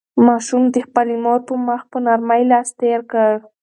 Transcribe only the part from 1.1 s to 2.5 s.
مور په مخ په نرمۍ